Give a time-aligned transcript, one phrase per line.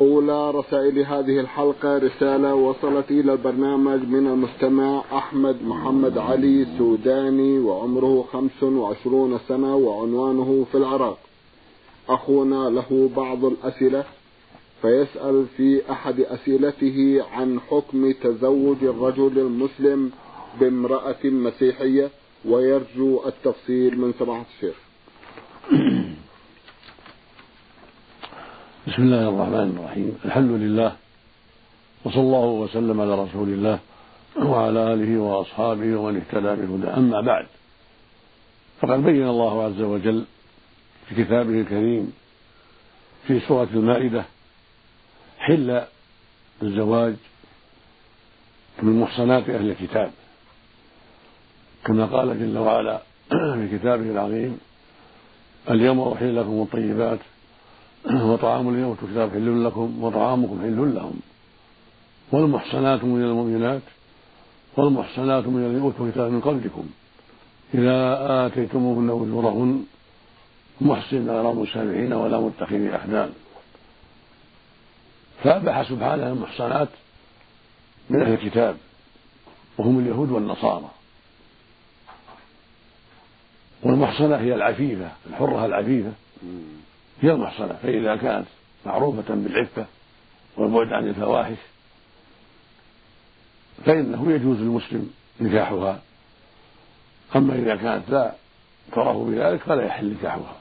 [0.00, 8.26] أولى رسائل هذه الحلقة رسالة وصلت إلى البرنامج من المستمع أحمد محمد علي سوداني وعمره
[8.32, 11.18] خمس وعشرون سنة وعنوانه في العراق.
[12.08, 14.04] أخونا له بعض الأسئلة
[14.82, 20.10] فيسأل في أحد أسئلته عن حكم تزوج الرجل المسلم
[20.60, 22.10] بامرأة مسيحية
[22.44, 24.76] ويرجو التفصيل من سماحة الشيخ.
[28.88, 30.18] بسم الله الرحمن الرحيم.
[30.24, 30.96] الحمد لله
[32.04, 33.78] وصلى الله وسلم على رسول الله
[34.36, 37.46] وعلى آله وأصحابه ومن اهتدى بهدى أما بعد
[38.80, 40.24] فقد بين الله عز وجل
[41.08, 42.12] في كتابه الكريم
[43.26, 44.24] في سورة المائدة
[45.38, 45.82] حل
[46.62, 47.14] الزواج
[48.82, 50.10] من محصنات أهل الكتاب.
[51.84, 54.58] كما قال جل وعلا في كتابه العظيم
[55.70, 57.18] اليوم أحل لكم الطيبات
[58.30, 61.20] وطعام اليوم الكتاب حل لكم وطعامكم حل لهم.
[62.32, 63.82] والمحصنات من المؤمنات
[64.76, 66.86] والمحصنات من الذين أوتوا الكتاب من قبلكم.
[67.74, 69.84] إذا آتيتموهن أجورهن
[70.80, 73.32] محسن غير مسامحين ولا متخذي أخدان.
[75.44, 76.88] فابح سبحانه المحصنات
[78.10, 78.76] من أهل الكتاب
[79.78, 80.90] وهم اليهود والنصارى.
[83.82, 86.12] والمحصنة هي العفيفة الحرة العفيفة.
[87.20, 88.46] هي المحصنة فإذا كانت
[88.86, 89.86] معروفة بالعفة
[90.56, 91.56] والبعد عن الفواحش
[93.84, 95.10] فإنه يجوز للمسلم
[95.40, 96.00] نكاحها.
[97.36, 98.32] أما إذا كانت لا
[98.92, 100.56] تعرف بذلك فلا يحل نكاحها.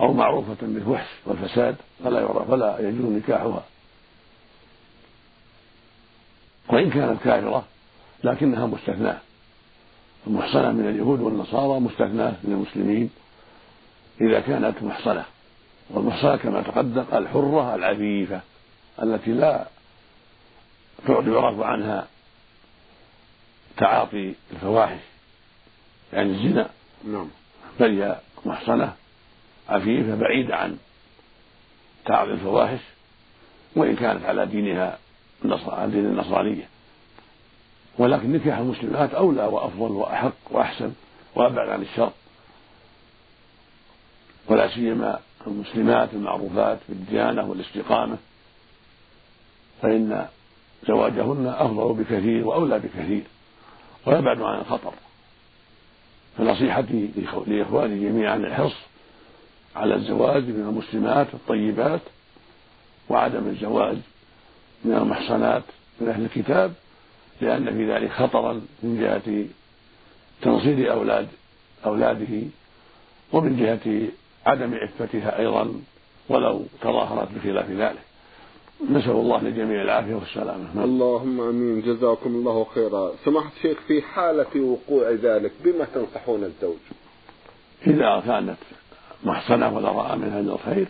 [0.00, 3.64] أو معروفة بالفحش والفساد فلا يعرف فلا يجوز نكاحها.
[6.68, 7.64] وإن كانت كافرة
[8.24, 9.18] لكنها مستثناة.
[10.26, 13.10] المحصنة من اليهود والنصارى مستثناة من المسلمين
[14.20, 15.24] إذا كانت محصنة.
[15.90, 18.40] والمحصنة كما تقدم الحرة العفيفة
[19.02, 19.66] التي لا
[21.08, 22.06] يعرف عنها
[23.76, 25.00] تعاطي الفواحش
[26.12, 26.70] يعني الزنا.
[27.04, 27.28] نعم.
[27.80, 28.94] بل هي محصنة
[29.68, 30.78] عفيفة بعيدة عن
[32.04, 32.80] تعاطي الفواحش
[33.76, 34.98] وإن كانت على دينها
[35.44, 36.68] دين النصرانية.
[37.98, 40.92] ولكن نكاح المسلمات أولى وأفضل وأحق وأحسن
[41.34, 42.12] وأبعد عن الشر.
[44.48, 48.16] ولا سيما المسلمات المعروفات بالديانة والاستقامة
[49.82, 50.26] فإن
[50.88, 53.22] زواجهن أفضل بكثير وأولى بكثير
[54.06, 54.92] ويبعد عن الخطر.
[56.38, 57.10] فنصيحتي
[57.46, 58.76] لإخواني جميعا الحرص
[59.76, 62.00] على الزواج من المسلمات الطيبات
[63.08, 63.96] وعدم الزواج
[64.84, 65.62] من المحصنات
[66.00, 66.72] من أهل الكتاب
[67.40, 69.44] لأن في ذلك خطرا من جهة
[70.42, 71.28] تنصير أولاد
[71.86, 72.42] أولاده
[73.32, 74.08] ومن جهة
[74.46, 75.74] عدم عفتها أيضا
[76.28, 78.02] ولو تظاهرت بخلاف ذلك.
[78.90, 80.84] نسأل الله للجميع العافية والسلامة.
[80.84, 81.82] اللهم آمين.
[81.82, 83.12] جزاكم الله خيرا.
[83.24, 86.76] سماحة الشيخ في حالة وقوع ذلك بما تنصحون الزوج؟
[87.86, 88.56] إذا كانت
[89.24, 90.86] محصنة ولا رأى منها من الخير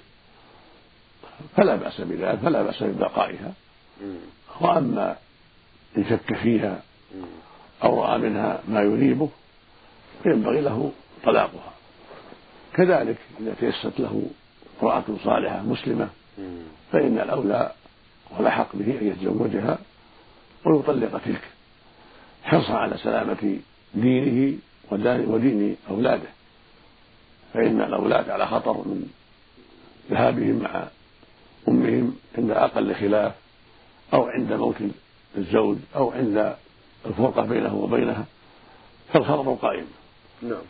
[1.56, 3.52] فلا بأس بذلك فلا بأس ببقائها.
[4.60, 5.16] وأما
[5.96, 6.82] إن شك فيها
[7.84, 9.28] أو رأى منها ما يريبه
[10.22, 10.92] فينبغي له
[11.24, 11.72] طلاقها.
[12.74, 14.22] كذلك إذا تيسرت له
[14.82, 16.08] امرأة صالحة مسلمة
[16.92, 17.72] فإن الأولى
[18.30, 19.78] والأحق به أن يتزوجها
[20.66, 21.42] ويطلق تلك
[22.44, 23.58] حرصا على سلامة
[23.94, 24.58] دينه
[24.90, 26.28] ودين أولاده.
[27.54, 29.08] فإن الأولاد على خطر من
[30.10, 30.88] ذهابهم مع
[31.68, 33.32] أمهم عند أقل خلاف
[34.14, 34.76] أو عند موت
[35.38, 36.56] الزوج أو عند
[37.06, 38.24] الفرقة بينه وبينها
[39.12, 39.86] فالخطر قائم.
[40.42, 40.62] نعم.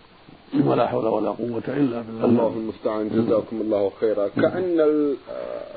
[0.54, 2.24] ولا حول ولا قوة إلا بالله.
[2.24, 3.08] الله المستعان.
[3.08, 4.28] جزاكم الله خيرا.
[4.28, 4.76] كأن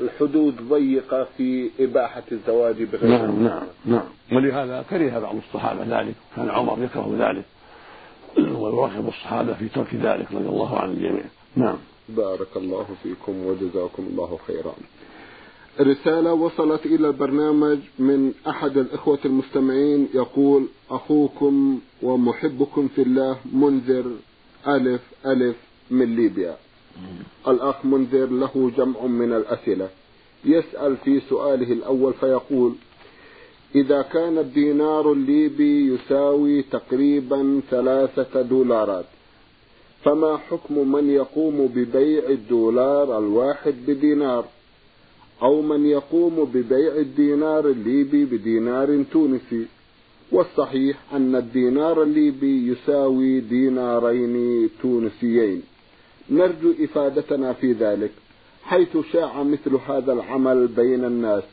[0.02, 4.06] الحدود ضيقة في إباحة الزواج بغير نعم نعم نعم.
[4.32, 6.16] ولهذا كره بعض الصحابة ذلك.
[6.36, 7.46] كان عمر يكره ذلك.
[8.38, 11.24] ويرغب الصحابة في ترك ذلك رضي الله عن الجميع
[11.56, 11.78] نعم.
[12.10, 14.74] بارك الله فيكم وجزاكم الله خيرا.
[15.82, 20.08] رسالة وصلت إلى البرنامج من أحد الإخوة المستمعين.
[20.14, 24.06] يقول أخوكم ومحبكم في الله منذر
[24.68, 25.56] ألف ألف
[25.92, 26.58] من ليبيا.
[27.48, 29.90] الأخ منذر له جمع من الأسئلة.
[30.46, 32.74] يسأل في سؤاله الأول فيقول
[33.76, 39.06] إذا كان الدينار الليبي يساوي تقريبا ثلاثة دولارات
[40.04, 44.46] فما حكم من يقوم ببيع الدولار الواحد بدينار؟
[45.42, 49.66] أو من يقوم ببيع الدينار الليبي بدينار تونسي؟
[50.32, 55.62] والصحيح أن الدينار الليبي يساوي دينارين تونسيين.
[56.30, 58.12] نرجو إفادتنا في ذلك
[58.64, 61.44] حيث شاع مثل هذا العمل بين الناس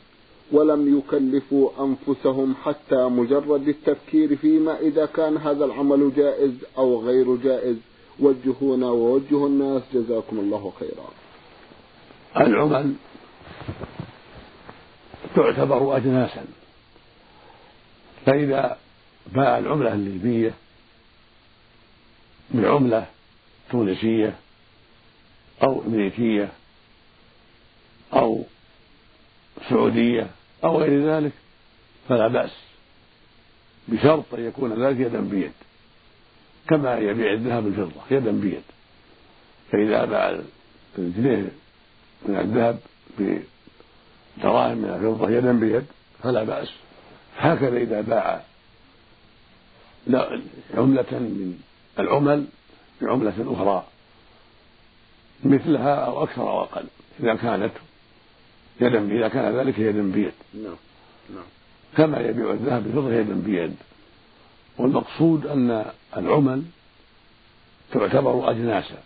[0.51, 7.75] ولم يكلفوا أنفسهم حتى مجرد التفكير فيما إذا كان هذا العمل جائز أو غير جائز.
[8.19, 11.09] وجهونا ووجهوا الناس جزاكم الله خيرا.
[12.47, 12.93] العمل
[15.35, 16.45] تعتبر أجناسا.
[18.25, 18.77] فإذا
[19.27, 20.53] باع العملة الليبية
[22.51, 23.05] بعملة
[23.71, 24.35] تونسية
[25.63, 26.49] أو أمريكية
[28.13, 28.43] أو
[29.69, 30.27] سعودية
[30.63, 31.31] أو غير ذلك
[32.09, 32.51] فلا بأس
[33.87, 35.51] بشرط أن يكون ذلك يدا بيد
[36.69, 38.63] كما يبيع الذهب الفضة يدا بيد.
[39.71, 40.39] فإذا باع
[40.97, 41.51] الجنيه
[42.25, 42.79] من الذهب
[43.19, 45.85] بدراهم من الفضة يدا بيد
[46.23, 46.69] فلا بأس.
[47.37, 48.41] هكذا إذا باع
[50.77, 51.59] عملة من
[51.99, 52.45] العمل
[53.01, 53.85] بعملة أخرى
[55.43, 56.85] مثلها أو أكثر أو أقل
[57.19, 57.71] إذا كانت
[58.81, 60.31] يدا إذا كان ذلك يدا بيد.
[60.53, 60.75] نعم
[61.35, 61.43] نعم.
[61.97, 63.75] كما يبيع الذهب بفضة يدا بيد.
[64.77, 65.85] والمقصود أن
[66.17, 66.63] العمل
[67.91, 68.97] تعتبر أجناسا.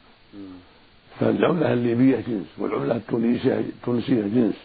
[1.19, 4.55] فالعملة الليبية جنس والعملة التونسية التونسية جنس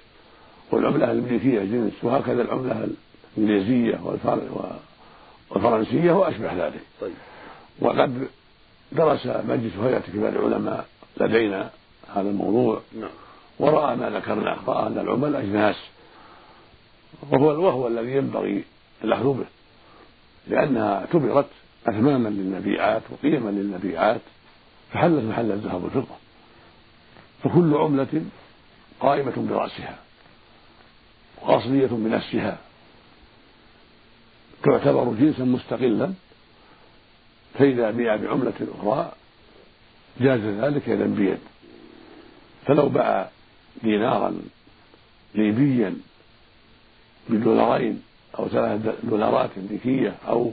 [0.70, 2.88] والعملة الأمريكية جنس وهكذا العملة
[3.38, 4.00] الإنجليزية
[5.50, 7.14] والفرنسية وأشبه ذلك طيب.
[7.80, 8.28] وقد
[8.92, 10.86] درس مجلس هيئة كبار العلماء
[11.20, 11.70] لدينا
[12.14, 13.10] هذا الموضوع نعم.
[13.58, 15.76] ورأى ما ذكرناه رأى أن العمل أجناس
[17.30, 18.64] وهو وهو الذي ينبغي
[19.04, 19.46] الأخذ به
[20.48, 21.46] لأنها اعتبرت
[21.86, 24.20] أثمانا للمبيعات وقيما للمبيعات
[24.92, 26.14] فحلت محل الذهب والفضة
[27.44, 28.24] فكل عملة
[29.00, 29.98] قائمة برأسها
[31.42, 32.58] وأصلية بنفسها
[34.62, 36.12] تعتبر جنسا مستقلا
[37.54, 39.12] فإذا بيع بعملة أخرى
[40.20, 41.38] جاز ذلك يدا بيد
[42.66, 43.30] فلو باع
[43.82, 44.34] دينارا
[45.34, 45.96] ليبيا
[47.28, 48.02] بدولارين
[48.38, 50.52] أو ثلاث دولارات أمريكية أو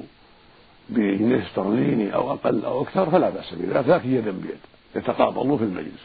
[0.90, 3.88] بجنيه استرليني أو أقل أو أكثر فلا بأس بذلك.
[3.88, 4.58] لكن يدا بيد
[4.96, 6.04] يتقابلون في المجلس.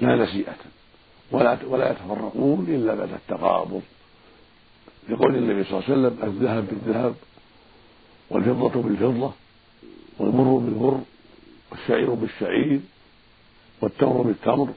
[0.00, 0.54] لا نسيئة.
[1.30, 3.82] ولا ولا يتفرقون إلا بعد التقابض.
[5.08, 7.14] لقول النبي صلى الله عليه وسلم الذهب بالذهب
[8.30, 9.32] والفضة بالفضة
[10.18, 11.00] والبر بالبر
[11.72, 12.80] والشعير بالشعير
[13.80, 14.68] والتمر بالتمر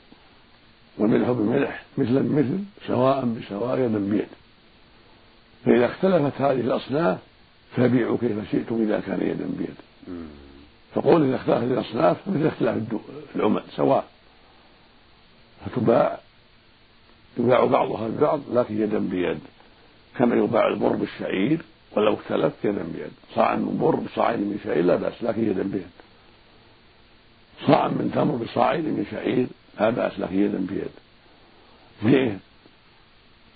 [0.97, 4.27] والملح بالملح مثلا بمثل سواء بسواء يدا بيد.
[5.65, 7.19] فإذا اختلفت هذه الأصناف
[7.75, 9.75] فبيعوا كيف شئتم إذا كان يدا بيد.
[10.95, 12.77] فقول إذا اختلفت الأصناف مثل اختلاف
[13.35, 14.07] العمل سواء
[15.65, 16.19] فتباع
[17.37, 19.39] يباع بعضها ببعض لكن يدا بيد.
[20.17, 23.11] كما يباع البر بالشعير ولو اختلف يدا بيد.
[23.35, 25.89] صاع من بر بصاعين من شعير لا بأس لكن يدا بيد.
[27.67, 29.47] صاع من تمر بصاعين من شعير
[29.79, 30.91] لا بأس لكن يدا بيد.
[32.01, 32.39] فيه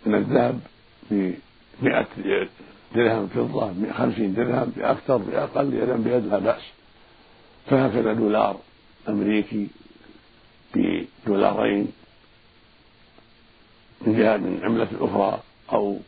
[0.06, 0.60] من الذهب
[1.12, 2.08] بمئة
[2.96, 6.62] درهم فضة خمسين درهم بأكثر بأقل يدا بيد لا بأس.
[7.70, 8.58] فهكذا دولار
[9.10, 9.68] أمريكي
[10.76, 11.92] بدولارين
[14.02, 15.40] من جهة من عملة أخرى
[15.74, 16.00] أو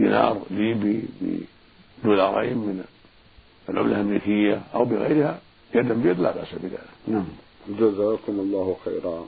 [0.00, 1.04] دينار ليبي
[2.02, 2.84] بدولارين من
[3.68, 5.40] العملة الأمريكية أو بغيرها
[5.74, 6.90] يدا بيد لا بأس بذلك.
[7.08, 7.24] نعم.
[7.68, 9.26] جزاكم الله خيرا.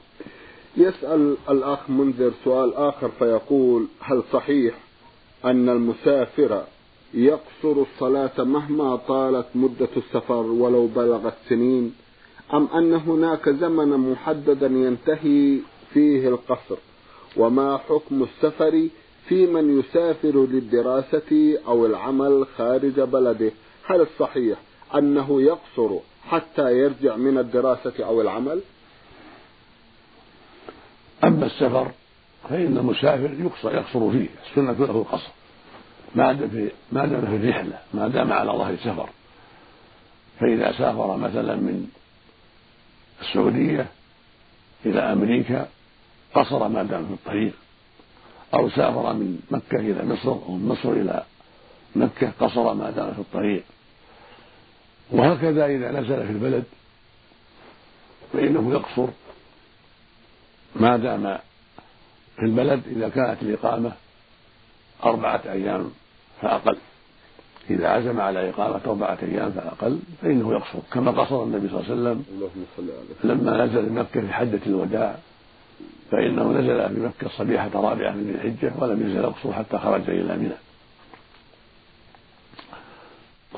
[0.76, 4.74] يسأل الأخ منذر سؤال آخر فيقول هل صحيح
[5.44, 6.64] أن المسافر
[7.14, 11.94] يقصر الصلاة مهما طالت مدة السفر ولو بلغت سنين
[12.54, 15.58] أم أن هناك زمنا محددا ينتهي
[15.94, 16.76] فيه القصر؟
[17.36, 18.88] وما حكم السفر
[19.28, 23.52] في من يسافر للدراسة أو العمل خارج بلده.
[23.86, 24.58] هل الصحيح
[24.94, 25.98] أنه يقصر
[26.28, 28.60] حتى يرجع من الدراسة أو العمل؟
[31.24, 31.90] أما السفر
[32.48, 34.26] فإن المسافر يقصر يقصر فيه.
[34.50, 35.30] السنة له القصر.
[36.14, 39.08] ما دام في ما دام في الرحلة ما دام على ظهر سفر
[40.40, 41.88] فإذا سافر مثلا من
[43.20, 43.86] السعودية
[44.86, 45.68] إلى أمريكا
[46.34, 47.52] قصر ما دام في الطريق.
[48.54, 51.22] أو سافر من مكة إلى مصر أو من مصر إلى
[51.96, 53.64] مكة قصر ما دام في الطريق.
[55.10, 56.64] وهكذا إذا نزل في البلد
[58.32, 59.08] فإنه يقصر
[60.76, 61.38] ما دام
[62.36, 62.82] في البلد.
[62.86, 63.92] إذا كانت الإقامة
[65.04, 65.90] أربعة أيام
[66.40, 66.76] فأقل.
[67.70, 70.78] إذا عزم على إقامة أربعة أيام فأقل فإنه يقصر.
[70.92, 72.24] كما قصر النبي صلى الله عليه وسلم
[73.24, 75.18] لما نزل مكة في حجة الوداع.
[76.10, 80.54] فإنه نزل في مكة صبيحة رابعة من الحجة ولم يزل يقصر حتى خرج إلى منى.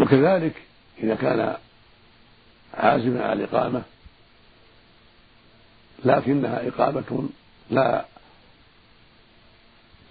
[0.01, 0.63] وكذلك
[1.03, 1.57] إذا كان
[2.75, 3.83] عازما على الإقامة
[6.05, 7.29] لكنها إقامة
[7.71, 8.05] لا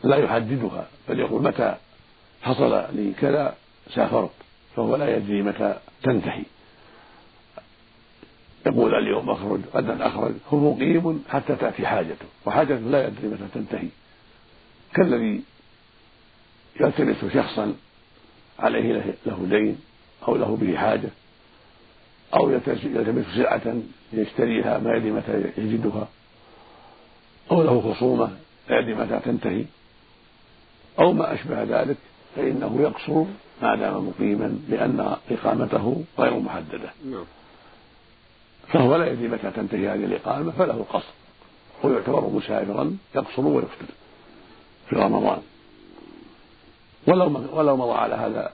[0.04, 1.76] لا يحددها بل يقول متى
[2.42, 3.56] حصل لي كذا
[3.96, 4.32] سافرت
[4.76, 6.44] فهو لا يدري متى تنتهي.
[8.66, 10.34] يقول اليوم أخرج غدا أخرج.
[10.54, 13.88] هو مقيم حتى تأتي حاجته وحاجته لا يدري متى تنتهي.
[14.94, 15.42] كالذي
[16.80, 17.76] يلتمس شخصا
[18.60, 19.78] عليه له دين
[20.28, 21.10] أو له به حاجة
[22.34, 23.76] أو يلتمس سلعة
[24.14, 26.08] يشتريها ما يدري متى يجدها
[27.52, 28.38] أو له خصومة
[28.70, 29.66] لا يدري متى تنتهي.
[31.00, 31.98] أو ما أشبه ذلك
[32.36, 33.24] فإنه يقصر
[33.62, 36.90] ما دام مقيما لأن إقامته غير محددة.
[37.06, 37.26] نعم.
[38.68, 41.14] فهو لا يدري متى تنتهي هذه الإقامة فله القصر.
[41.84, 43.86] ويعتبر مسافرا يقصر ويفطر
[44.90, 45.42] في رمضان.
[47.08, 48.54] ولو ولو مضى على هذا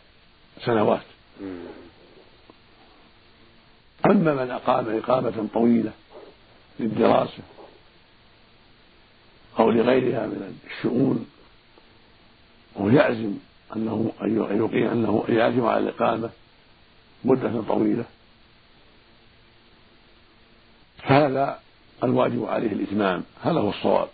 [0.65, 1.01] سنوات.
[4.05, 5.91] أما من أقام إقامة طويلة
[6.79, 7.43] للدراسة
[9.59, 11.25] أو لغيرها من الشؤون
[12.75, 13.33] ويعزم
[13.75, 16.29] أنه أن يقيم أنه يعزم على الإقامة
[17.25, 18.05] مدة طويلة
[21.09, 21.59] فهذا
[22.03, 24.07] الواجب عليه الإتمام هذا هو الصواب.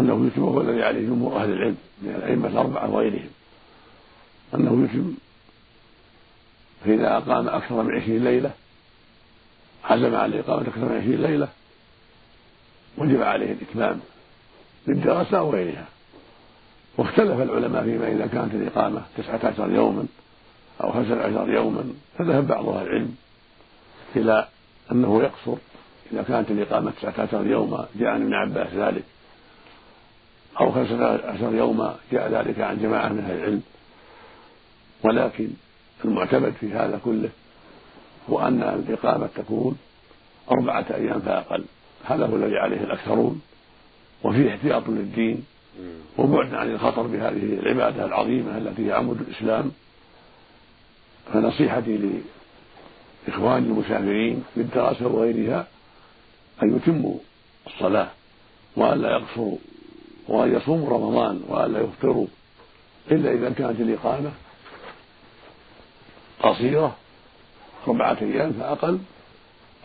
[0.00, 3.28] أنه يتم هو الذي عليه جمهور أهل العلم من الأئمة الأربعة وغيرهم
[4.54, 5.14] أنه يتم
[6.84, 8.50] فإذا أقام أكثر من عشرين ليلة
[9.84, 11.48] عزم على إقامة أكثر من عشرين ليلة
[12.98, 14.00] وجب عليه الإتمام
[14.86, 15.86] للدراسة أو غيرها
[16.98, 20.06] واختلف العلماء فيما إذا كانت الإقامة تسعة عشر يوما
[20.80, 21.84] أو خمسة عشر يوما
[22.18, 23.16] فذهب بعض أهل العلم
[24.16, 24.48] إلى
[24.92, 25.56] أنه يقصر
[26.12, 29.04] إذا كانت الإقامة تسعة عشر يوما جاء عن ابن عباس ذلك
[30.60, 33.62] أو خمسة عشر يوما جاء ذلك عن جماعة من أهل العلم.
[35.02, 35.48] ولكن
[36.04, 37.28] المعتمد في هذا كله
[38.30, 39.78] هو أن الإقامة تكون
[40.50, 41.64] أربعة أيام فأقل.
[42.04, 43.42] هذا هو الذي عليه الأكثرون.
[44.24, 45.44] وفيه احتياط للدين
[46.18, 49.72] وبعد عن الخطر بهذه العبادة العظيمة التي هي عمود الإسلام.
[51.32, 51.98] فنصيحتي
[53.28, 55.66] إخوان المسافرين بالدراسة وغيرها
[56.62, 57.18] أن يتموا
[57.66, 58.08] الصلاة
[58.76, 59.58] وأن لا يقصروا
[60.28, 62.26] وأن يصوموا رمضان وأن لا يفطروا
[63.10, 64.30] إلا إذا كانت الإقامة
[66.42, 66.96] قصيرة
[67.88, 68.98] أربعة أيام فأقل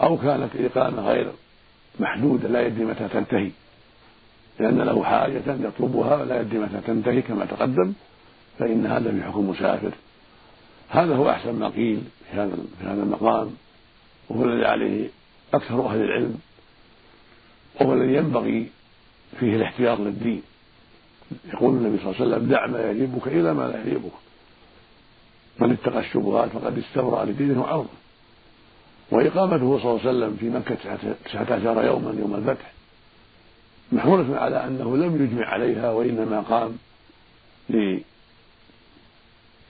[0.01, 1.31] أو كانت الإقامة غير
[1.99, 3.51] محدودة لا يدري متى تنتهي
[4.59, 7.93] لأن له حاجة يطلبها ولا يدري متى تنتهي كما تقدم
[8.59, 9.91] فإن هذا في حكم مسافر
[10.91, 13.55] هذا هو أحسن ما قيل في هذا في هذا المقام
[14.29, 15.09] وهو الذي عليه
[15.53, 16.39] أكثر أهل العلم
[17.81, 18.69] وهو الذي ينبغي
[19.39, 20.41] فيه الاحتياط للدين.
[21.53, 24.11] يقول النبي صلى الله عليه وسلم دع ما يعجبك إلى ما لا يعجبك
[25.59, 27.89] من اتقى الشبهات فقد استبرأ لدينه عرضه
[29.11, 30.75] وإقامته صلى الله عليه وسلم في مكة
[31.25, 32.71] تسعة عشر يوما يوم الفتح
[33.91, 36.77] محمولة على أنه لم يجمع عليها وإنما قام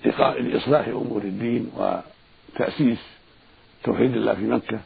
[0.05, 2.99] لإصلاح أمور الدين وتأسيس
[3.83, 4.79] توحيد الله في مكة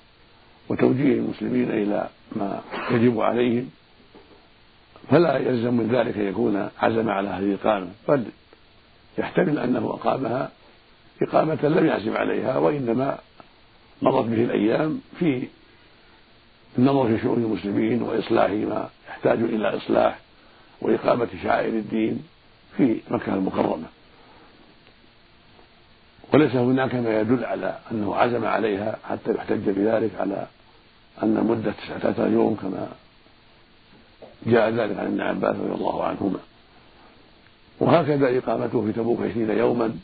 [0.69, 3.69] وتوجيه المسلمين إلى ما يجب عليهم.
[5.09, 8.23] فلا يلزم من ذلك أن يكون عزم على هذه الإقامة بل
[9.17, 10.51] يحتمل أنه أقامها
[11.21, 13.17] إقامة لم يعزم عليها وإنما
[14.01, 15.47] مضت به الأيام في
[16.77, 20.19] النظر في شؤون المسلمين وإصلاح ما يحتاج إلى إصلاح
[20.81, 22.23] وإقامة شعائر الدين
[22.77, 23.85] في مكة المكرمة.
[26.35, 30.47] وليس هناك ما يدل على أنه عزم عليها حتى يحتج بذلك على
[31.23, 32.87] أن مدة تسعة عشر يوم كما
[34.45, 36.39] جاء ذلك عن ابن عباس رضي الله عنهما.
[37.79, 39.95] وهكذا إقامته في تبوك عشرين يوما.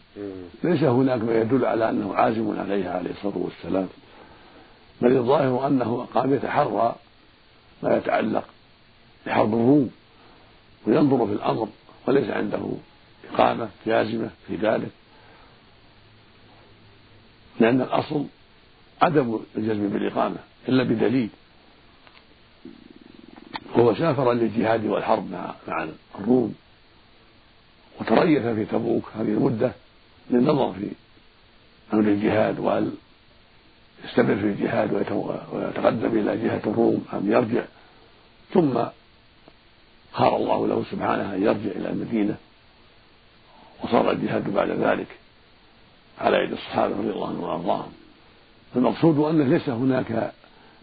[0.63, 3.87] ليس هناك ما يدل على أنه عازم عليها عليه الصلاة والسلام.
[5.01, 6.95] بل الظاهر أنه قام يتحرى
[7.83, 8.43] ما يتعلق
[9.25, 9.89] بحرب الروم
[10.87, 11.67] وينظر في الأمر
[12.07, 12.71] وليس عنده
[13.33, 14.91] إقامة جازمة في ذلك.
[17.61, 18.25] لأن الأصل
[19.01, 20.37] عدم الجزم بالإقامة
[20.69, 21.29] إلا بدليل.
[23.75, 25.87] هو سافر للجهاد والحرب مع مع
[26.19, 26.55] الروم
[27.99, 29.71] وتريث في تبوك هذه المدة
[30.29, 30.87] للنظر في
[31.93, 32.91] أمر الجهاد وهل
[34.05, 34.93] يستمر في الجهاد
[35.53, 37.63] ويتقدم إلى جهة الروم أم يرجع.
[38.53, 38.83] ثم
[40.11, 42.37] خار الله له سبحانه أن يرجع إلى المدينة
[43.83, 45.07] وصار الجهاد بعد ذلك.
[46.21, 47.91] على يد الصحابة رضي الله عنهم وأرضاهم.
[48.73, 50.31] فالمقصود أنه ليس هناك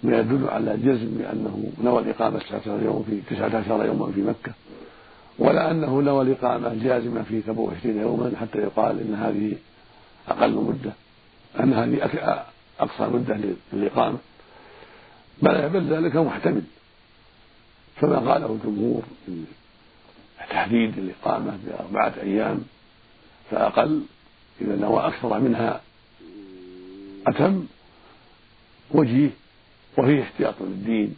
[0.02, 4.22] ما يدل على جزم بأنه نوى الإقامة تسعة عشر يوم في تسعة عشر يوما في
[4.22, 4.52] مكة
[5.38, 9.56] ولا أنه نوى الإقامة جازمة في تبوك عشرين يوما حتى يقال إن هذه
[10.28, 10.92] أقل مدة
[11.60, 12.04] أن هذه
[12.80, 13.38] أقصى مدة
[13.72, 14.18] للإقامة.
[15.42, 16.62] بل بل ذلك محتمل.
[18.00, 19.02] كما قاله الجمهور
[20.50, 22.60] تحديد الإقامة بأربعة أيام
[23.50, 24.02] فأقل
[24.60, 25.80] إذا نوى أكثر منها
[27.26, 27.64] أتم
[28.90, 29.30] وجيه
[29.98, 31.16] وفيه احتياط للدين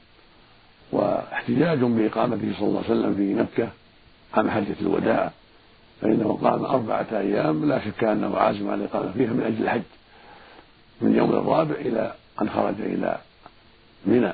[0.93, 3.69] واحتجاج بإقامته صلى الله عليه وسلم في مكة
[4.35, 5.33] عام حجة الوداع
[6.01, 9.83] فإنه قام أربعة أيام لا شك أنه عازم على الإقامة فيها من أجل الحج.
[11.01, 13.19] من يوم الرابع إلى أن خرج إلى
[14.07, 14.33] منى.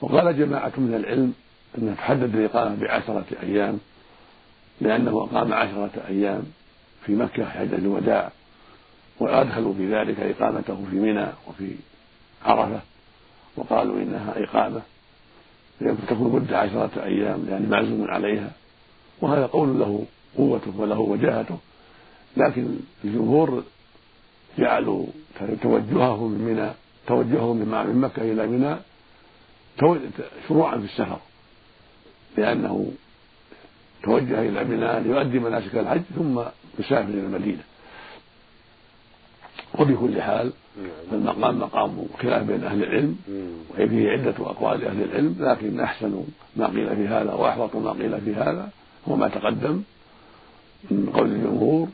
[0.00, 1.32] وقال جماعة من العلم
[1.78, 3.78] أنها تحدد الإقامة بعشرة أيام
[4.80, 6.42] لأنه أقام عشرة أيام.
[7.06, 8.30] في مكة حجة الوداع
[9.20, 11.74] وأدخلوا في ذلك إقامته في منى وفي
[12.44, 12.80] عرفة
[13.56, 14.82] وقالوا إنها إقامة
[15.80, 18.50] تكون مدة عشرة أيام يعني معزوم عليها.
[19.20, 20.04] وهذا قول له
[20.36, 21.58] قوته وله وجاهته.
[22.36, 23.64] لكن الجمهور
[24.58, 25.06] جعلوا
[25.62, 26.70] توجههم من منى
[27.06, 28.76] توجههم من مكة إلى منى
[30.48, 31.18] شروعا في السفر
[32.36, 32.92] لأنه
[34.04, 36.40] توجه إلى منى ليؤدي مناسك الحج ثم
[36.78, 37.62] يسافر إلى المدينة.
[39.78, 40.52] وبكل حال
[41.10, 43.16] فالمقام مقام خلاف بين أهل العلم
[43.70, 46.24] وفيه عدة أقوال لأهل العلم لكن أحسن
[46.56, 48.68] ما قيل في هذا وأحوط ما قيل في هذا
[49.08, 49.82] هو ما تقدم
[50.90, 51.88] من قول الجمهور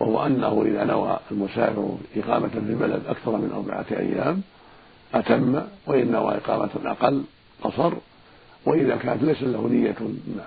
[0.00, 4.42] وهو أنه إذا نوى المسافر إقامة في البلد أكثر من أربعة أيام
[5.14, 7.22] أتم وإن نوى إقامة أقل
[7.62, 7.92] قصر
[8.66, 9.96] وإذا كانت ليس له نية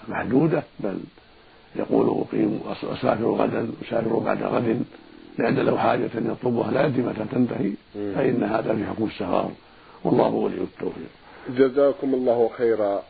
[0.08, 1.00] محدودة بل
[1.76, 4.84] يقول أقيم أسافر غدا أسافر بعد غد
[5.38, 9.52] لأن له حاجة يطلبها لا يدري متى تنتهي فإن هذا في حكم السفر.
[10.04, 11.10] والله ولي التوفيق.
[11.58, 13.04] جزاكم الله خيرا.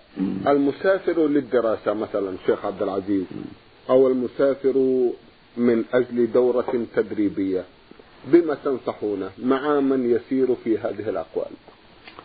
[0.48, 3.26] المسافر للدراسة مثلا شيخ عبد العزيز
[3.89, 5.10] أو المسافر
[5.58, 7.63] من أجل دورة تدريبية
[8.28, 11.52] بما تنصحونه؟ مع من يسير في هذه الأقوال؟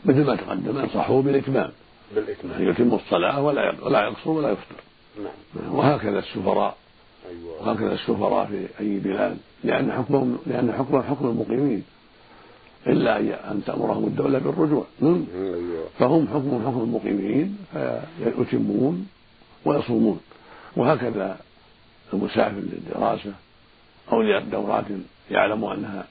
[0.05, 1.71] مثل ما تقدم انصحه بالإتمام.
[2.15, 2.69] بالإتمام.
[2.69, 4.77] يتم الصلاة ولا ولا يقصر ولا يفطر.
[5.23, 5.75] نعم.
[5.75, 6.77] وهكذا السفراء.
[7.31, 7.63] أيوة.
[7.63, 9.39] وهكذا السفراء في أي بلاد.
[9.65, 11.85] لأن حكمهم لأن حكمهم حكم المقيمين.
[12.87, 13.19] إلا
[13.53, 14.85] أن تأمرهم الدولة بالرجوع.
[15.03, 15.89] أيوة.
[15.99, 17.59] فهم حكمهم حكم المقيمين
[18.19, 19.09] فيتمون
[19.65, 20.21] ويصومون.
[20.77, 21.39] وهكذا
[22.13, 23.33] المسافر للدراسة
[24.13, 24.85] أو لدورات
[25.31, 26.05] يعلم أنها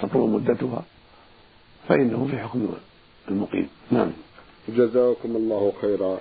[0.00, 0.82] تطول مدتها
[1.88, 2.68] فإنه في حكم
[3.28, 3.68] المقيم.
[3.90, 4.10] نعم.
[4.68, 6.20] جزاكم الله خيرا.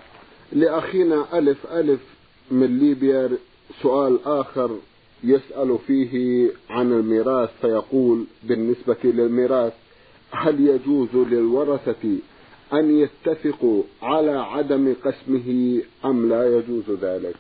[0.52, 2.00] لأخينا ألف ألف
[2.52, 3.30] من ليبيا
[3.82, 4.78] سؤال آخر
[5.24, 9.74] يسأل فيه عن الميراث فيقول بالنسبة للميراث
[10.32, 12.18] هل يجوز للورثة
[12.74, 17.36] أن يتفقوا على عدم قسمه أم لا يجوز ذلك؟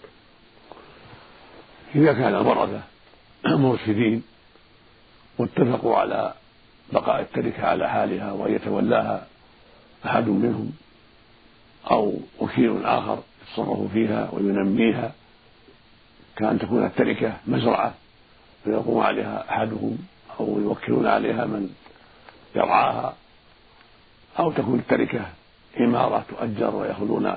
[1.95, 2.81] إذا كان الورثة
[3.45, 4.23] مرشدين
[5.39, 6.33] واتفقوا على
[6.93, 9.27] بقاء التركة على حالها وأن يتولاها
[10.05, 10.71] أحد منهم
[11.91, 15.11] أو وكيل آخر يتصرف فيها وينميها
[16.37, 17.93] كأن تكون التركة مزرعة
[18.63, 19.97] فيقوم عليها أحدهم
[20.39, 21.69] أو يوكلون عليها من
[22.55, 23.15] يرعاها
[24.39, 25.25] أو تكون التركة
[25.79, 27.33] إمارة تؤجر ويأخذون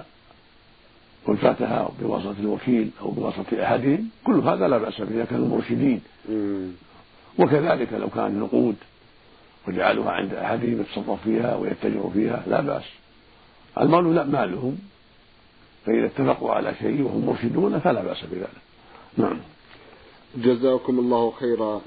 [1.28, 6.00] ألفتها بواسطة الوكيل أو بواسطة أحدهم كل هذا لا بأس به إذا كانوا مرشدين
[7.38, 8.76] وكذلك لو كان نقود
[9.68, 12.84] وجعلوها عند أحدهم يتصرف فيها ويتجر فيها لا بأس.
[13.80, 14.78] المال لا مالهم.
[15.86, 18.48] فإذا اتفقوا على شيء وهم مرشدون فلا بأس بذلك.
[19.16, 19.38] نعم.
[20.36, 21.80] جزاكم الله خيرا.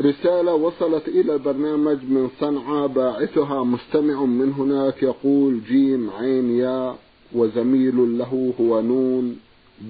[0.00, 6.94] رسالة وصلت إلى البرنامج من صنعاء باعثها مستمع من هناك يقول جيم عين يا
[7.32, 9.38] وزميل له هو نون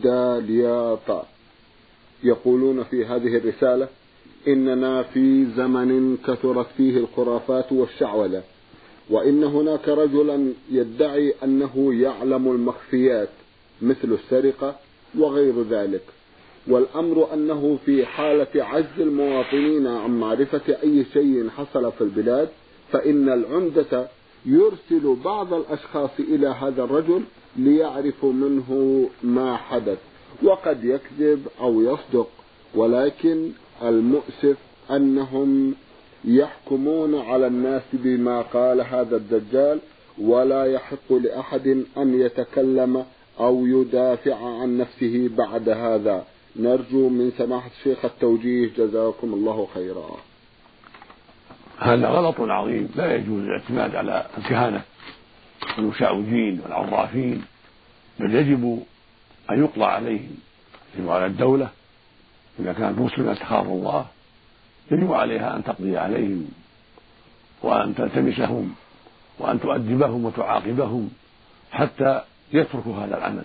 [0.02, 1.28] دال يا طاء
[2.22, 3.88] يقولون في هذه الرسالة
[4.48, 8.42] إننا في زمن كثرت فيه الخرافات والشعوذة.
[9.10, 13.28] وإن هناك رجلا يدعي أنه يعلم المخفيات
[13.82, 14.76] مثل السرقة
[15.18, 16.02] وغير ذلك.
[16.68, 22.48] والأمر أنه في حالة عجز المواطنين عن معرفة أي شيء حصل في البلاد
[22.92, 24.08] فإن العمدة
[24.46, 27.22] يرسل بعض الأشخاص إلى هذا الرجل
[27.56, 29.98] ليعرفوا منه ما حدث
[30.42, 32.28] وقد يكذب أو يصدق
[32.74, 33.50] ولكن
[33.82, 34.56] المؤسف
[34.90, 35.74] أنهم
[36.24, 39.80] يحكمون على الناس بما قال هذا الدجال
[40.18, 43.04] ولا يحق لأحد أن يتكلم
[43.40, 46.24] أو يدافع عن نفسه بعد هذا.
[46.56, 48.70] نرجو من سماحة الشيخ التوجيه.
[48.78, 50.16] جزاكم الله خيرا.
[51.78, 52.88] هذا غلط عظيم.
[52.96, 54.82] لا يجوز الاعتماد على الكهنة
[55.78, 57.44] والمشعوذين والعرافين
[58.20, 58.82] بل يجب
[59.50, 60.36] أن يقضى عليهم
[60.98, 61.68] يجب على الدولة.
[62.58, 64.06] إذا كانت مسلمة تخاف الله
[64.90, 66.48] يجب عليها أن تقضي عليهم
[67.62, 68.74] وأن تلتمسهم
[69.38, 71.10] وأن تؤدبهم وتعاقبهم
[71.70, 72.22] حتى
[72.52, 73.44] يتركوا هذا العمل.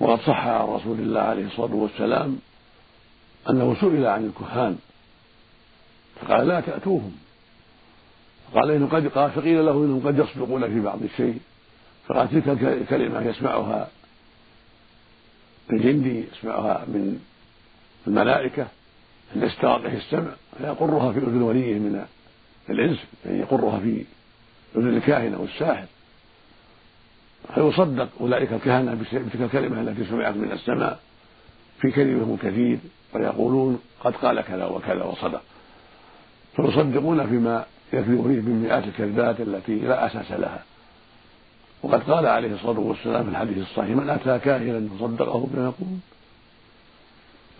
[0.00, 2.38] وقد صح عن رسول الله عليه الصلاة والسلام
[3.50, 4.78] أنه سئل عن الكهان
[6.20, 7.12] فقال لا تأتوهم.
[8.54, 11.38] قال إنه قد قال فقيل له إنهم قد يصدقون في بعض الشيء.
[12.08, 13.88] فقال تلك كلمة يسمعها
[15.72, 17.20] الجندي يسمعها من
[18.06, 18.66] الملائكة
[19.36, 22.04] أن يستغرق السمع فيقرها في أذن وليه من
[22.70, 24.04] الإنس يعني يقرها في
[24.76, 25.86] أذن الكاهن أو الساحر.
[27.54, 31.00] فيصدق أولئك الكهنة بتلك الكلمة التي سمعت من السماء؟
[31.80, 32.78] في كلمهم كثير
[33.14, 35.42] ويقولون قد قال كذا وكذا وصدق.
[36.56, 40.64] فيصدقون فيما يكذب فيه من مئات الكذبات التي لا أساس لها.
[41.82, 45.98] وقد قال عليه الصلاة والسلام في الحديث الصحيح من أتى كاهنا فصدقه بما يقول.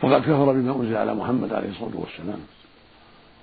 [0.01, 2.41] فقد كفر بما أنزل على محمد عليه الصلاة والسلام.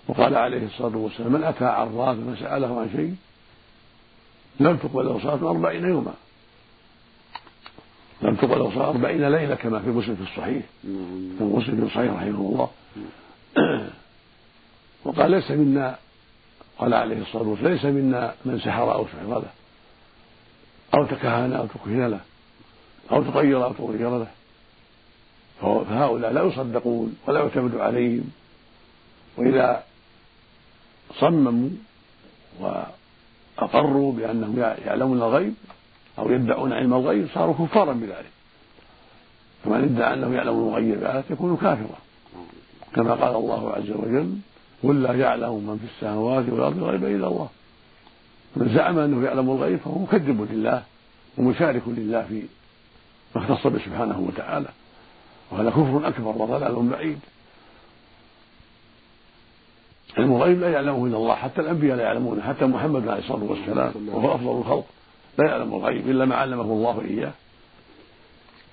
[0.08, 3.16] وقال عليه الصلاة والسلام من أتى عرافا فسأله عن شيء؟
[4.60, 6.14] لم تقبل صلاة أربعين يوما.
[8.22, 10.64] لم تقبل صلاة أربعين ليلة كما في مسلم في الصحيح.
[11.38, 12.70] في مسلم في الصحيح رحمه الله.
[15.06, 15.96] وقال ليس منا
[16.80, 19.52] قال عليه الصلاة والسلام ليس منا من سحر أو سحر له.
[20.94, 22.20] أو تكهن أو تكهن له.
[23.12, 24.28] أو تطير أو تغير له.
[25.62, 28.32] فهؤلاء لا يصدقون ولا يعتمد عليهم.
[29.38, 29.84] وإذا
[31.20, 31.70] صمموا
[32.60, 35.54] وأقروا بأنهم يعلمون الغيب
[36.20, 38.32] أو يدعون علم الغيب صاروا كفارا بذلك.
[39.64, 41.98] فمن ادعى أنه يعلم الغيبات يكون كافرا.
[42.96, 44.34] كما قال الله عز وجل
[44.84, 47.50] قل لا يعلم من في السماوات والأرض الغيب إلا الله.
[48.56, 50.84] من زعم أنه يعلم الغيب فهو مكذب لله
[51.38, 52.44] ومشارك لله في
[53.36, 54.68] ما اختص به سبحانه وتعالى.
[55.52, 57.20] وهذا كفر أكبر وضلال بعيد.
[60.18, 63.94] علم الغيب لا يعلمه إلا الله حتى الأنبياء لا يعلمونه حتى محمد عليه الصلاة والسلام
[64.10, 64.86] وهو أفضل الخلق
[65.40, 67.32] لا يعلم الغيب إلا ما علمه الله إياه.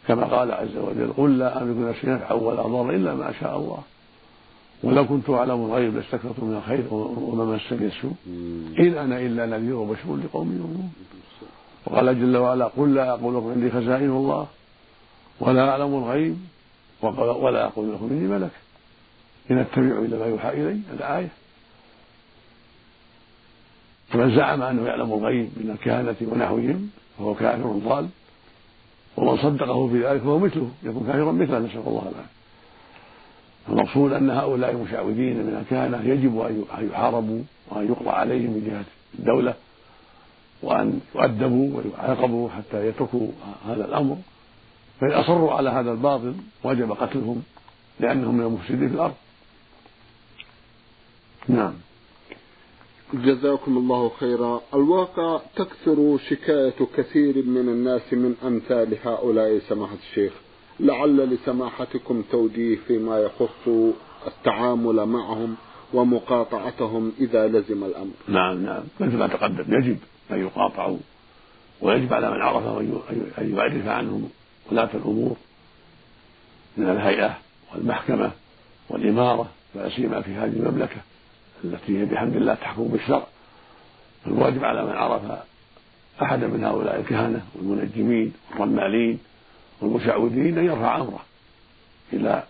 [0.09, 3.79] كما قال عز وجل قل لا أملك نفسي نفعا ولا ضرا إلا ما شاء الله.
[4.83, 8.13] ولو كنت أعلم الغيب لاستكثرت من الخير وما مسني السوء.
[8.79, 10.93] إن أنا إلا نذير وبشر لقوم يؤمنون.
[11.87, 14.47] وقال جل وعلا قل لا أقول لكم عندي خزائن الله
[15.41, 16.37] ولا أعلم الغيب
[17.09, 18.51] ولا أقول لكم إني ملك.
[19.51, 21.29] إن أتبع إلا ما يوحى إلي الآية
[24.09, 28.09] فمن زعم أنه يعلم الغيب من الكهنة ونحوهم فهو كافر ضال
[29.17, 32.35] ومن صدقه في ذلك فهو مثله يكون كافرا مثله نسأل الله العافية.
[33.69, 38.85] المقصود أن هؤلاء المشعوذين من الكهنة يجب أن يحاربوا وأن يقضى عليهم من جهة
[39.19, 39.55] الدولة
[40.63, 43.29] وأن يؤدبوا ويعاقبوا حتى يتركوا
[43.69, 44.17] هذا الأمر.
[45.01, 47.43] فإن أصروا على هذا الباطل وجب قتلهم
[48.01, 49.15] لأنهم من المفسدين في الأرض.
[51.49, 51.73] نعم.
[53.15, 54.61] جزاكم الله خيرا.
[54.75, 60.33] الواقع تكثر شكاية كثير من الناس من أمثال هؤلاء سماحة الشيخ.
[60.81, 63.69] لعل لسماحتكم توجيه فيما يخص
[64.27, 65.57] التعامل معهم
[65.95, 68.13] ومقاطعتهم إذا لزم الأمر.
[68.29, 68.83] نعم نعم.
[69.01, 69.99] مثل ما تقدم يجب
[70.31, 70.99] أن يقاطعوا
[71.81, 73.01] ويجب على من عرفهم
[73.39, 74.29] أن يعرف عنهم
[74.71, 75.37] ولاة الأمور
[76.77, 77.39] من الهيئة
[77.73, 78.31] والمحكمة
[78.89, 80.97] والإمارة لا سيما في هذه المملكة
[81.65, 83.27] التي هي بحمد الله تحكم بالشرع.
[84.25, 85.23] فالواجب على من عرف
[86.23, 89.19] أحدا من هؤلاء الكهنة والمنجمين والرمالين
[89.81, 91.25] والمشعوذين أن يرفع أمره
[92.13, 92.43] إلى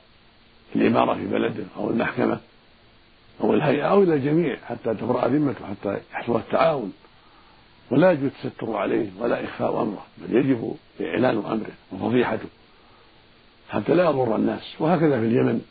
[0.77, 2.41] الإمارة في بلده أو المحكمة
[3.41, 6.93] أو الهيئة أو إلى الجميع حتى تبرأ ذمته حتى يحصل التعاون.
[7.91, 12.49] ولا يجوز التستر عليه ولا إخفاء أمره بل يجب إعلان أمره وفضيحته
[13.71, 14.75] حتى لا يضر الناس.
[14.79, 15.65] وهكذا في اليمن.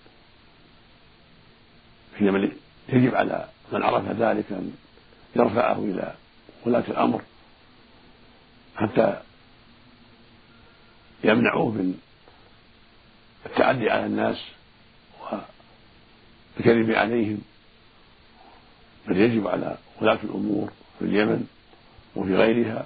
[2.16, 2.52] في اليمن
[2.90, 4.74] يجب على من عرف ذلك أن
[5.36, 6.16] يرفعه إلى
[6.66, 7.22] ولاة الأمر
[8.76, 9.22] حتى
[11.24, 12.00] يمنعوه من
[13.46, 14.42] التعدي على الناس
[16.58, 17.42] والكذب عليهم.
[19.08, 21.48] بل يجب على ولاة الأمور في اليمن
[22.16, 22.86] وفي غيرها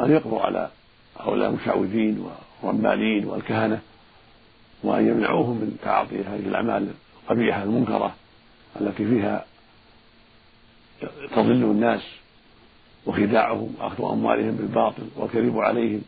[0.00, 0.70] أن يقضوا على
[1.20, 2.26] هؤلاء المشعوذين
[2.62, 3.80] والرمالين والكهنة
[4.82, 6.88] وأن يمنعوهم من تعاطي هذه الأعمال
[7.22, 8.14] القبيحة المنكرة
[8.80, 9.44] التي فيها
[11.30, 12.02] تضل الناس
[13.06, 16.02] وخداعهم وأخذ أموالهم بالباطل والكذب عليهم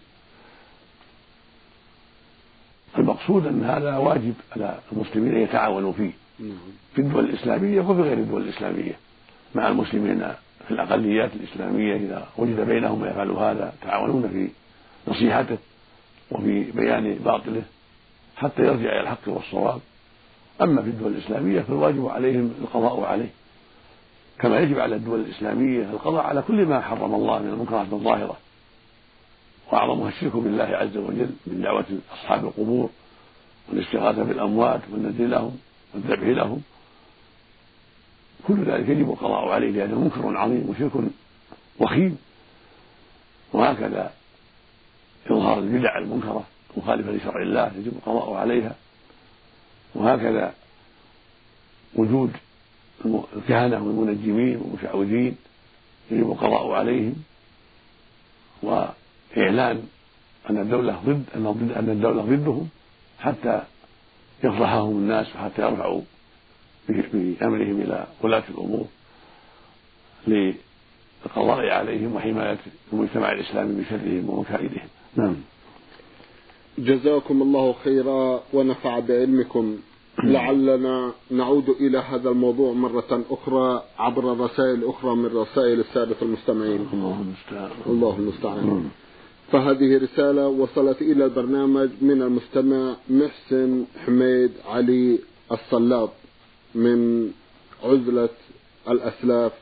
[2.98, 6.58] المقصود أن هذا واجب على المسلمين أن يتعاونوا فيه نعم.
[6.94, 8.92] في الدول الإسلامية وفي غير الدول الإسلامية
[9.54, 10.34] مع المسلمين
[10.70, 14.48] في الأقليات الإسلامية إذا وجد بينهم يفعل هذا تعاونون في
[15.10, 15.58] نصيحته
[16.30, 17.62] وفي بيان باطله
[18.36, 19.80] حتى يرجع إلى الحق والصواب.
[20.62, 23.28] أما في الدول الإسلامية فالواجب عليهم القضاء عليه.
[24.38, 28.36] كما يجب على الدول الإسلامية القضاء على كل ما حرم الله من المنكرات الظاهرة.
[29.72, 32.90] وأعظمها الشرك بالله عز وجل من دعوة أصحاب القبور
[33.68, 35.58] والاستغاثة بالأموات والنذر لهم
[35.94, 36.62] والذبح لهم
[38.48, 40.92] كل ذلك يجب القضاء عليه لأنه منكر عظيم وشرك
[41.80, 42.18] وخيم.
[43.52, 44.12] وهكذا
[45.26, 46.44] إظهار البدع المنكرة
[46.76, 48.74] مخالفة لشرع الله يجب القضاء عليها.
[49.94, 50.54] وهكذا
[51.94, 52.32] وجود
[53.36, 55.36] الكهنة والمنجمين والمشعوذين
[56.10, 57.14] يجب القضاء عليهم.
[58.62, 59.88] وإعلان
[60.50, 61.24] أن الدولة ضد
[61.76, 62.68] أن الدولة ضدهم
[63.20, 63.62] حتى
[64.44, 66.02] يفضحهم الناس وحتى يرفعوا
[66.88, 68.86] بأمرهم إلى ولاة الأمور
[70.26, 72.58] للقضاء عليهم وحماية
[72.92, 74.88] المجتمع الإسلامي من شرهم ومكائدهم.
[75.16, 75.36] نعم.
[76.78, 79.76] جزاكم الله خيرا ونفع بعلمكم.
[80.24, 86.88] لعلنا نعود إلى هذا الموضوع مرة أخرى عبر رسائل أخرى من رسائل السادة المستمعين.
[86.92, 87.70] الله المستعان.
[87.86, 88.90] الله المستعان.
[89.52, 95.18] فهذه رسالة وصلت إلى البرنامج من المستمع محسن حميد علي
[95.52, 96.08] الصلاب.
[96.74, 97.30] من
[97.84, 98.28] عزلة
[98.88, 99.52] الأسلاف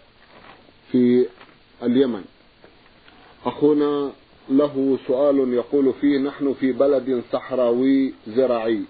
[0.93, 1.27] في
[1.83, 2.25] اليمن.
[3.45, 4.13] أخونا
[4.51, 8.83] له سؤال يقول فيه نحن في بلد صحراوي زراعي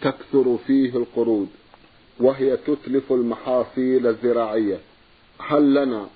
[0.00, 1.48] تكثر فيه القرود
[2.20, 4.78] وهي تتلف المحاصيل الزراعية.
[5.40, 6.06] هل لنا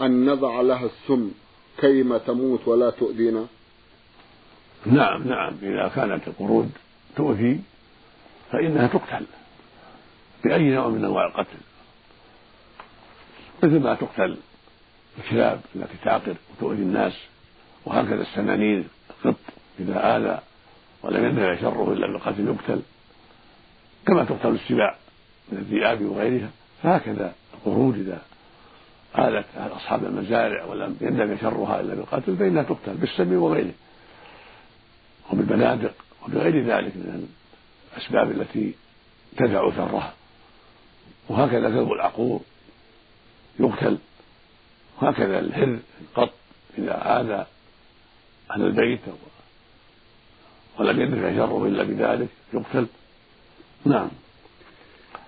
[0.00, 1.30] أن نضع لها السم
[1.78, 3.46] كيما تموت ولا تؤذينا؟
[4.86, 5.54] نعم نعم.
[5.62, 6.70] إذا كانت القرود
[7.16, 7.60] تؤذي
[8.52, 9.26] فإنها تقتل.
[10.44, 11.58] بأي نوع من أنواع القتل.
[13.62, 14.36] مثل ما تقتل
[15.18, 17.12] الكلاب التي تعقر وتؤذي الناس
[17.84, 19.40] وهكذا السنانير القط
[19.80, 20.38] إذا آذى
[21.02, 22.82] ولم يندفع شره إلا بالقتل يقتل
[24.06, 24.96] كما تقتل السباع
[25.52, 26.50] من الذئاب وغيرها
[26.82, 28.22] فهكذا القرود إذا
[29.14, 33.72] آذت أصحاب المزارع ولم يندفع شرها إلا بالقتل فإنها تقتل بالسم وغيره
[35.32, 35.92] وبالبنادق
[36.26, 37.28] وبغير ذلك من
[37.94, 38.74] الأسباب التي
[39.36, 40.14] تدفع شرها
[41.30, 42.40] وهكذا كلب العقور
[43.60, 43.98] يقتل
[45.02, 46.32] وهكذا الهر القط
[46.78, 47.46] إذا آذى
[48.50, 49.00] أهل البيت
[50.78, 52.86] ولم يدفع شره إلا بذلك يقتل.
[53.84, 54.08] نعم.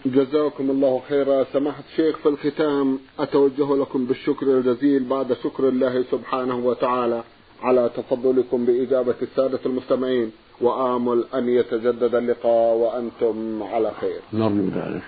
[0.07, 1.45] جزاكم الله خيرا.
[1.53, 7.23] سماحة الشيخ في الختام أتوجه لكم بالشكر الجزيل بعد شكر الله سبحانه وتعالى
[7.63, 14.21] على تفضلكم بإجابة السادة المستمعين وآمل أن يتجدد اللقاء وأنتم على خير.
[14.33, 15.03] نرجو ذلك.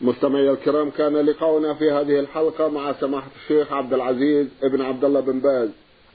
[0.00, 5.20] مستمعي الكرام كان لقاؤنا في هذه الحلقة مع سماحة الشيخ عبد العزيز ابن عبد الله
[5.20, 5.68] بن باز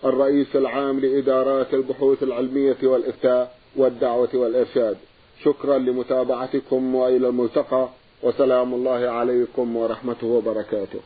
[0.06, 4.98] الرئيس العام لإدارات البحوث العلمية والإفتاء والدعوة والإرشاد.
[5.44, 7.90] شكرا لمتابعتكم وإلى الملتقى
[8.24, 11.00] وسلام الله عليكم ورحمته وبركاته.